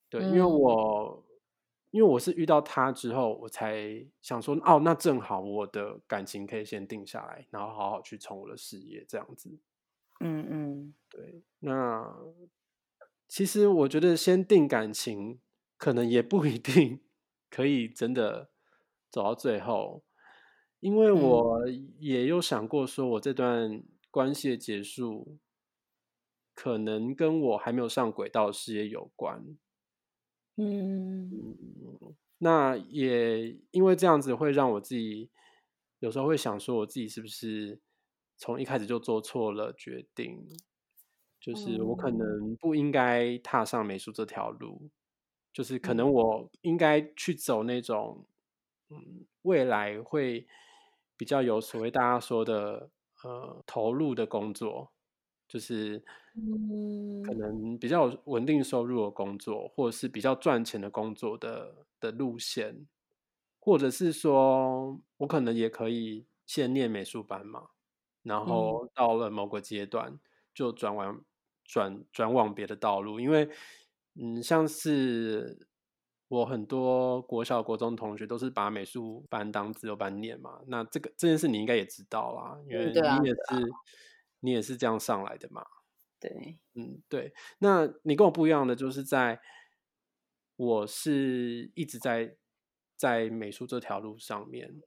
[0.09, 1.23] 对，因为我
[1.91, 9.59] 因为我是遇到他之后，我才想说，哦，那正好我的感情可以先定下来，然后好好去冲我的事业，这样子。
[10.21, 11.43] 嗯嗯，对。
[11.61, 12.15] 那
[13.27, 15.41] 其实我觉得先定感情，
[15.77, 17.01] 可能也不一定
[17.51, 18.51] 可以真的
[19.11, 20.05] 走到最后，
[20.81, 25.39] 因为我也有想过，说我这段关系的结束，
[26.55, 29.57] 可能跟我还没有上轨道的事业有关。
[30.61, 31.31] 嗯，
[32.39, 35.31] 那也因为这样子会让我自己
[36.01, 37.81] 有时候会想说，我自己是不是
[38.37, 40.49] 从一开始就做错了决定？
[41.41, 44.91] 就是我可能不应该踏上美术这条路，
[45.53, 48.27] 就是可能我应该去走那种，
[48.91, 50.49] 嗯，未来会
[51.17, 52.91] 比较有所谓大家说的
[53.23, 54.91] 呃投入的工作。
[55.49, 55.99] 就是，
[57.25, 62.87] 可能比较稳定收入的工作，或者是比较赚钱的工作的的路线，
[63.59, 67.69] 或者是说我可能也可以先念美术班嘛，
[68.23, 70.21] 然后到了某个阶段
[70.55, 71.25] 就转往
[71.65, 73.49] 转转往别的道路，因为
[74.21, 75.67] 嗯，像是
[76.29, 83.73] 我很多国小、国中同学都是把美术班当自由班念嘛，那这个这件事你应该也知道啦，因为你也是。
[84.41, 85.65] 你也是这样上来的嘛？
[86.21, 87.33] 对，嗯，对。
[87.59, 89.41] 那你跟我不一样的，就是在
[90.57, 92.37] 我是一直在
[92.97, 94.83] 在美术这条路上面，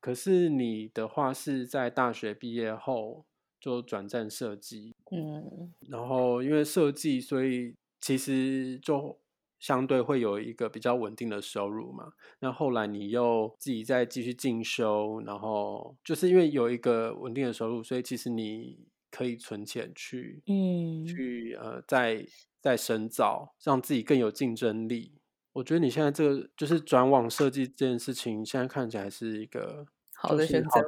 [0.00, 3.24] 可是你的话是在大学毕业后
[3.60, 9.18] 就转战设计，嗯，然后因为设计，所以其实就。
[9.60, 12.12] 相对会有一个比较稳定的收入嘛？
[12.40, 22.26] 那后来你又自己再继续进修，然后就是因为有一个稳定的收入，所以其实你可以存钱去，嗯，去呃，再
[22.60, 25.20] 再深造，让自己更有竞争力。
[25.52, 30.80] 我觉得你现在这个就是转网设计这件事情，现在看起来是一个好的选择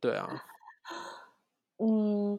[0.00, 0.28] 对啊，
[1.78, 2.38] 嗯。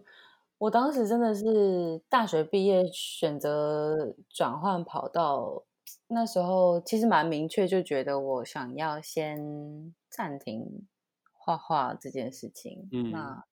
[0.60, 5.64] 我当时真的是大学毕业选择转换跑道，
[6.10, 10.86] 那时候其实蛮明确，就觉得我想要先暂停
[11.32, 12.90] 画画这件事情。
[12.92, 13.46] 嗯，那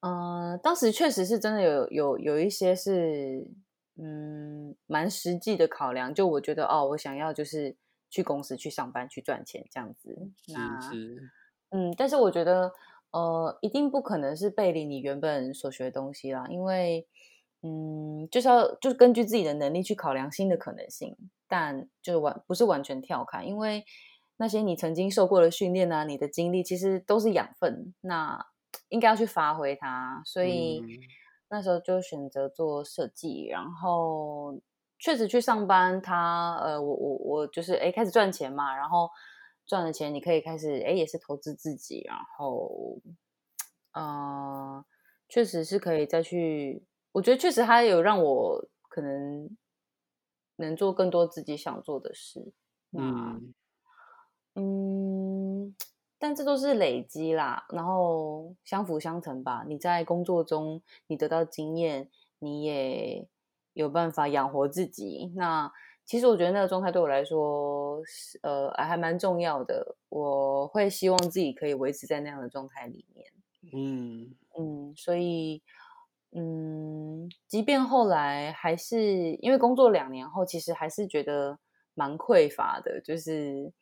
[0.00, 3.46] 嗯，当时确实是真的有有有一些是
[3.96, 7.76] 嗯蛮实际的考量，就我觉得哦，我想要就是
[8.08, 10.16] 去公司去上班去赚钱这样子。
[10.46, 10.52] 是
[10.88, 11.30] 是，
[11.70, 12.72] 嗯，但是我觉得。
[13.12, 17.08] 呃，一定不可能是背离你原本所学的东西啦，因为，
[17.60, 21.16] 嗯，就是要就是根据自己的能力去考量新的可能性，
[21.48, 23.84] 但就是完不是完全跳开，因为
[24.36, 28.46] 那些你曾经受过的训练啊，你的经历其实都是养分，那
[28.90, 30.84] 应该要去发挥它，所以
[31.48, 34.60] 那时候就选择做设计，然后
[34.98, 39.10] 确实去上班，他呃，我我我就是哎开始赚钱嘛，然后。
[39.66, 42.98] 赚了钱，你可以开始哎，也是投资自己，然后，
[43.92, 44.84] 呃，
[45.28, 46.84] 确实是可以再去。
[47.12, 49.48] 我觉得确实他有让我可能
[50.56, 52.52] 能做更多自己想做的事。
[52.98, 53.54] 嗯
[54.56, 55.39] 嗯，
[56.20, 59.64] 但这都是累积啦，然后相辅相成吧。
[59.66, 63.26] 你在工作中你得到经验，你也
[63.72, 65.32] 有办法养活自己。
[65.34, 65.72] 那。
[66.06, 68.02] 其实我觉得那个状态对我来说，
[68.42, 69.94] 呃，还蛮重要的。
[70.08, 73.26] 我会希望自己可以维持在那样的状态里面。
[73.72, 75.62] 嗯嗯，所以，
[76.32, 81.60] 嗯，即便后来还是因为工作两年后，其实还是觉得
[81.94, 83.00] 蛮匮乏的。
[83.00, 83.72] 就是，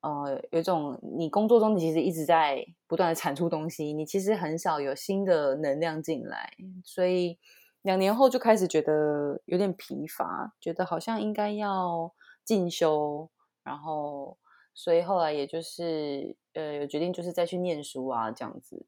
[0.00, 6.52] 呃，有种你工作中你其实一直在不断的产出东西，你其实很少有新的能量进来，
[6.84, 7.38] 所以。
[7.82, 12.12] 两年后就开始觉得有点疲乏，觉得好像应该要
[12.44, 13.30] 进修，
[13.62, 14.36] 然后
[14.74, 18.84] 所以后来也就是呃有决定就是再去念书啊这样子。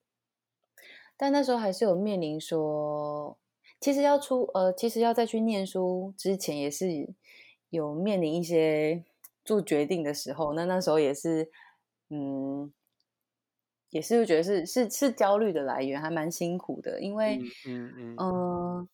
[1.16, 3.38] 但那时候还是有面临说，
[3.80, 7.14] 其实要出呃其实要再去念书之前也是
[7.70, 9.06] 有面临一些
[9.44, 11.50] 做决定的时候，那那时候也是
[12.10, 12.72] 嗯。
[13.90, 18.88] 也是觉得是是是焦虑的来源，还蛮辛苦的，因为嗯嗯嗯，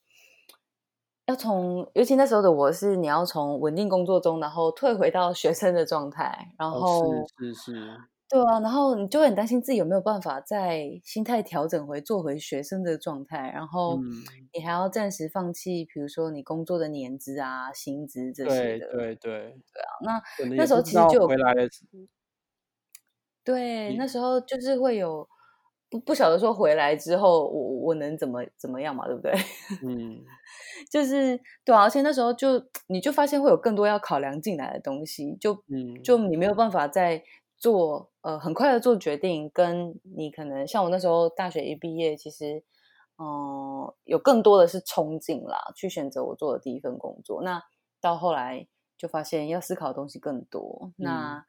[1.27, 7.97] 要从尤其那时候的我是你要从稳定工作中，然后退回到学生的状态，然后是是是，
[8.29, 13.99] 对啊，然后你就很担心自己有没有办法在心态调整回做回学生的状态，然后
[14.53, 19.17] 你还要暂时放弃，比如说你工作的年资啊、薪资这些的，对对。
[19.17, 21.67] 对对啊，那那时候其实就回来了。
[23.43, 25.27] 对，那时候就是会有，
[25.89, 29.33] 不不晓得说回来之后我我能怎么怎么样嘛，对不对？
[29.83, 30.21] 嗯，
[30.93, 36.03] 就是对啊，而且那时候就你就发现会有更多要考量进来的东西，就嗯。
[36.03, 37.23] 就你没有办法在
[37.59, 42.63] 做呃很快的做决定，跟你可能像我那时候大学一毕业，其实
[43.19, 47.43] 嗯、呃有更多的是憧憬啦，去选择我做的第一份工作。
[47.43, 47.63] 那
[48.01, 50.93] 到后来就发现要思考的东西更多。
[50.97, 51.45] 那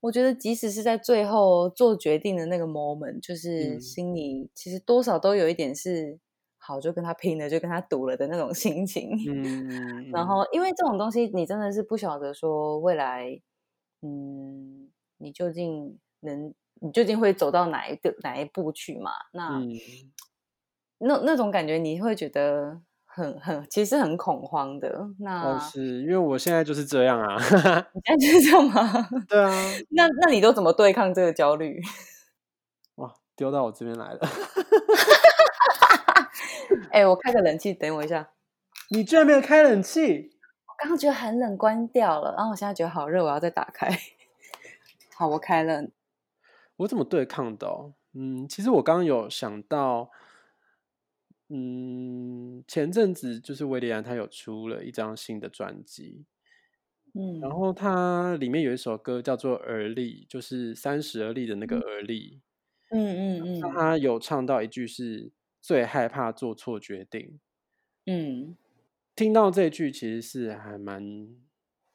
[0.00, 6.18] 我觉得即使是在最后做决定的那个 moment，就是嗯心里其实多少都有一点是
[6.58, 9.10] 好就跟他拼了，就跟他赌了的那种心情。
[9.26, 13.40] 嗯，然后，因为这种东西，你真的是不晓得说未来，
[14.02, 19.10] 嗯，你究竟能，你究竟会走到哪一个哪一步去嘛？
[19.32, 19.70] 那、嗯
[20.98, 25.06] 那那种感觉，你会觉得很很，其实很恐慌的。
[25.18, 27.36] 那、哦，是因为我现在就是这样啊，
[27.92, 29.06] 你现在就是这样吗？
[29.28, 29.50] 对啊，
[29.90, 31.82] 那那你都怎么对抗这个焦虑？
[32.94, 34.20] 哇，丢到我这边来了，
[36.92, 38.30] 哎、我开个冷气，等我一下。
[38.88, 40.30] 你居然没有开冷气，
[40.66, 43.90] 我刚刚觉得很冷，关掉了，然后我现在觉得好热，我要再打开。
[45.18, 45.88] 好，我开了。
[46.76, 47.94] 我怎么对抗的哦？
[48.12, 50.10] 嗯，其实我刚刚有想到，
[51.48, 56.26] 嗯，前阵子就是威廉安他有出了一张新的专辑，
[57.14, 62.42] 嗯，然后它里面有一首歌叫做《而立》，就是三十而立的那个嗯而立。
[62.90, 67.40] 嗯嗯嗯他有唱到一句是最害怕做错决定。
[68.04, 68.54] 嗯
[69.16, 71.02] 听到这句其实是还蛮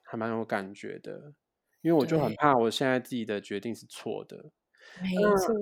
[0.02, 1.34] 还蛮有感觉的，
[1.82, 4.52] 因为我就很怕我现在自己的决定是错的。
[4.96, 5.54] 没那错。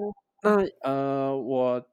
[0.42, 1.90] 那呃，我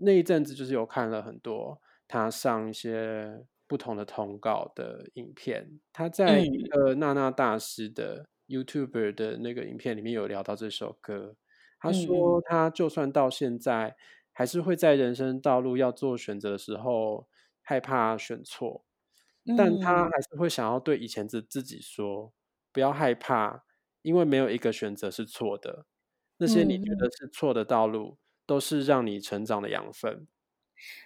[0.00, 11.36] 那一阵子就是有看了很多他上一些不同的通告的影片，他在一嗯个娜娜大师的 YouTuber 的那个影片里面有聊到这首歌。
[11.80, 13.96] 他嗯说，他就算到现在，
[14.32, 17.28] 还是会在人生道路要做选择的时候
[17.62, 18.84] 害怕选错，
[19.56, 22.32] 但他嗯还是会想要对以前的自己说，
[22.72, 23.64] 不要害怕，
[24.08, 25.84] 因为没有一个选择是错的。
[26.38, 30.26] 那些你觉嗯得是错的道路，都是让你成长的养分。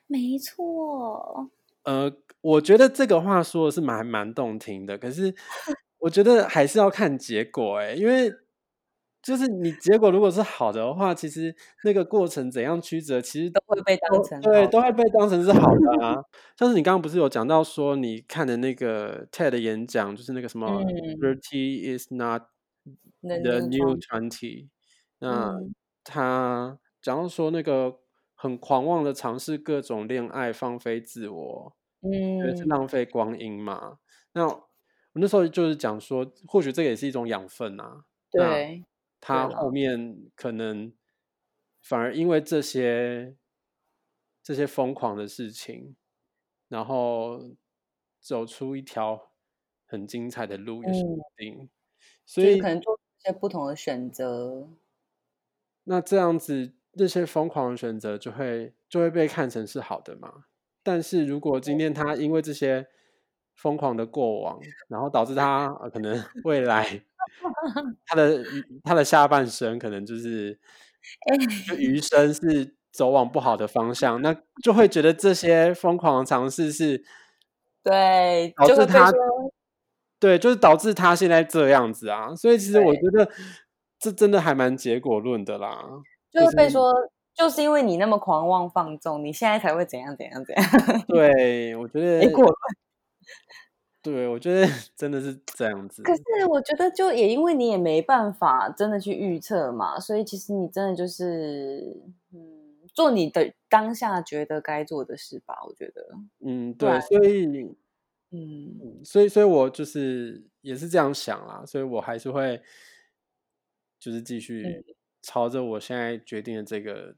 [0.07, 1.51] 没错。
[1.85, 5.35] 呃，我觉得这个话说的是蛮蛮动听的，可是
[5.99, 8.31] 我觉得还是要看结果诶，因为
[9.23, 16.23] 就是你结果如果是好的话，其实那个过程怎样曲折，其实都会被当成对，都会被当成是好的啊。
[16.59, 20.87] 像是你刚刚不是有讲到说你看的那个 TED 的演讲，就是那个什么嗯
[21.19, 22.43] “Thirty is not
[23.21, 24.69] The new twenty twenty”，
[25.21, 25.75] 那嗯
[26.05, 28.01] 他假如说那个
[28.35, 33.99] 很狂妄的尝试各种恋爱，放飞自我，觉得是嗯，浪费光阴嘛。
[34.33, 34.69] 那我
[35.15, 38.05] 那时候就是讲说，或许这个也是一种养分啊。
[38.33, 38.85] 那对，
[39.21, 40.93] 他后面可能
[41.83, 43.37] 反而因为这些
[44.43, 45.95] 这些疯狂的事情，
[46.69, 47.55] 然后
[48.21, 49.31] 走出一条
[49.87, 51.71] 很精彩的路，也说嗯不定。
[52.33, 54.67] 所以可能做一些不同的选择。
[55.85, 60.45] 那这样子，这些疯狂的选择就会就会被看成是好的嘛？
[60.83, 62.89] 但是如果今天他因为这些
[63.55, 64.59] 疯狂的过往，
[64.89, 67.05] 然后导致他、呃、可能 未来
[68.07, 68.43] 他的
[68.83, 70.59] 他的下半生可能就是
[71.69, 77.05] 就余生是走往不好的方向，那就会觉得这些疯狂的尝试是
[77.85, 79.13] 对，导致他
[80.23, 82.33] 对，就是导致他现在这样子啊。
[82.37, 83.29] 所以其实我对觉得
[83.99, 85.85] 这真的还蛮结果论的啦。
[86.31, 86.93] 就是被是说，
[87.35, 90.65] 就是因为你那么狂妄放纵，你现在才会怎样怎样怎样。
[91.09, 92.55] 对，我觉得结果论
[94.01, 94.65] 对，我觉得
[94.97, 96.05] 真的是这样子。
[96.05, 102.01] 可是我觉得，就也因为你也没办法真的去预测嘛，所以其实你真的就是，
[102.33, 102.41] 嗯，
[102.95, 105.57] 做你的当下觉得该做的事吧。
[105.67, 106.07] 我觉得，
[106.45, 107.77] 嗯，对，所以，
[108.33, 112.61] 嗯嗯所以，所以我就是也是这样想啦，所以我还是会
[114.01, 117.15] 就是继续嗯朝着我现在决定的这个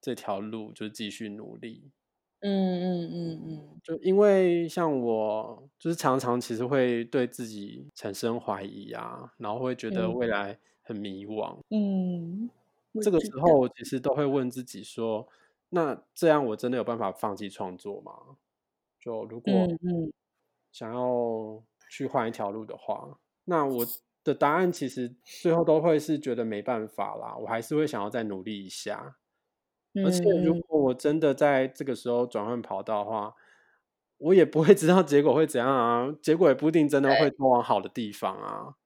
[0.00, 1.90] 这条路，就是继续努力。
[2.42, 2.50] 嗯
[2.80, 11.58] 嗯嗯嗯，就因为像我，就是常常其实会对自己产生怀疑啊，然后会觉得嗯未来很迷惘。
[11.68, 12.48] 嗯，
[12.92, 15.28] 我这个时候，我其实都会问自己说：
[15.68, 18.38] 那这样我真的有办法放弃创作吗？
[18.98, 20.12] 就如果嗯嗯
[20.72, 23.86] 想要去换一条路的话，那我
[24.24, 29.16] 的答案其实最后都会是觉得没办法啦，我还是会想要再努力一下。
[30.02, 30.62] 而且如嗯。
[30.68, 33.34] 果我真的在这个时候转换跑道的话，
[34.18, 38.76] 我也不会知道结果会怎样啊，结果也不一定真的会通往好的地方啊。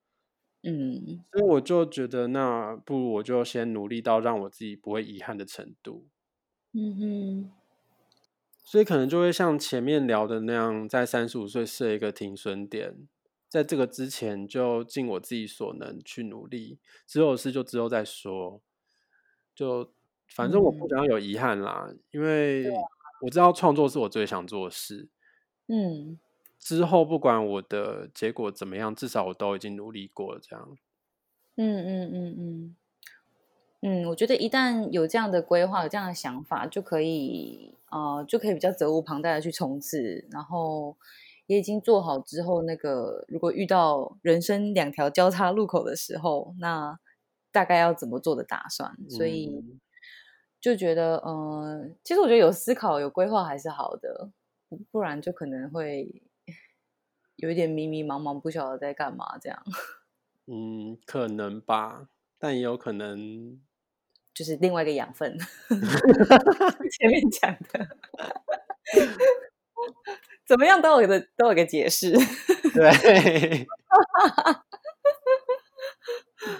[0.65, 1.25] 嗯。
[1.33, 6.09] 所以我就觉得，那不如我就先努力到让我自己不会遗憾的程度，
[6.77, 7.53] 嗯哼，
[8.65, 13.07] 所以可能就会像前面聊的那样，在三十五岁设一个停损点，
[13.49, 18.63] 在这个之前就尽我自己所能去努力，之后的事就之后再说。
[19.55, 19.93] 就
[20.27, 22.65] 反正我不嗯想要有遗憾啦，因为
[23.21, 25.09] 我知道创作是我最想做的事。
[25.69, 26.19] 嗯，
[26.59, 30.41] 之后不管我的结果怎么样，至少我都已经努力过了。
[30.43, 30.77] 这样，
[31.57, 32.77] 嗯嗯嗯嗯，
[33.87, 40.97] 嗯，我觉得一旦有这样的规划，有这样的想法，就可以呃，就可以比较责无旁贷的去冲刺，然后
[41.47, 46.99] 也已经做好之后，那个如果遇到人生两条交叉路口的时候，那
[47.53, 49.79] 大概要怎么做的打算，所以嗯
[50.63, 54.31] 就觉得，呃，其实我觉得有思考、有规划还是好的，
[54.71, 56.23] 不不然就可能会
[57.37, 59.63] 有一点迷迷茫茫，不晓得在干嘛这样。
[60.49, 62.09] 嗯，可能吧，
[62.39, 63.61] 但也有可能，
[64.35, 65.39] 就是另外一个养分。
[66.99, 67.89] 前面讲的，
[70.47, 72.13] 怎么样都有个都有个解释，
[72.75, 72.91] 对，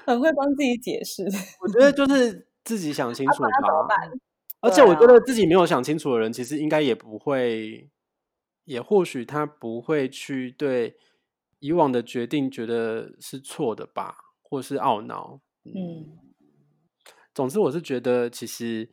[0.07, 1.25] 很会帮自己解释。
[1.61, 3.49] 我觉得就是自己想清楚吧。
[4.61, 7.91] 而且我觉得自己没有想清楚的人，其实应该也不会，
[8.65, 10.97] 也或许他不会去对
[11.59, 15.41] 以往的决定觉得是错的吧，或是懊恼。
[15.65, 16.17] 嗯
[17.35, 18.89] 总之，我是觉得，其实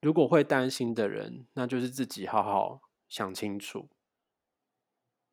[0.00, 3.88] 如果会担心的人，那就是自己好好想清楚。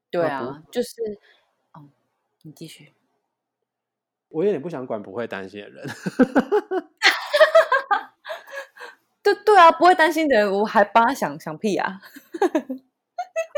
[0.09, 1.19] 对啊，就是，
[1.73, 1.89] 哦，
[2.43, 2.93] 你继续。
[4.29, 5.85] 我有点不想管不会担心的人。
[9.21, 11.99] 对对啊，不会担心的人，我还帮他想想屁啊。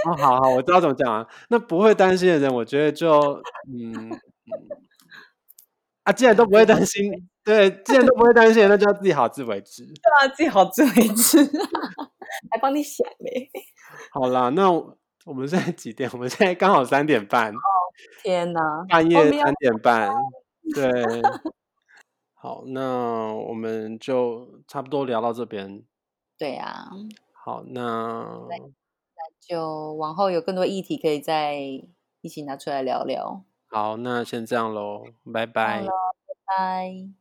[0.07, 1.27] 哦，好好，我知道怎么讲啊。
[1.49, 4.19] 那不会担心的人，我觉得就嗯嗯
[6.09, 7.11] 啊，既然都不会担心，
[7.43, 9.85] 对，既然都不会担心，那就要自己好自为之。
[9.85, 11.37] 对啊，自己好自为之，
[12.49, 13.49] 还帮你想嘞。
[14.11, 16.09] 好啦，那我我们现在几点？
[16.11, 17.53] 我们现在刚好三点半，
[18.23, 20.11] 天哪，半夜三点半。
[20.73, 20.91] 对，
[22.33, 25.83] 好，那我们就差不多聊到这边。
[26.39, 26.89] 对啊，
[27.33, 28.57] 好，那那
[29.39, 31.55] 就往后有更多议题可以再
[32.21, 33.43] 一起拿出来聊聊。
[33.69, 35.83] 好，那先这样喽，拜拜。
[35.83, 35.87] 拜
[36.45, 37.18] 拜。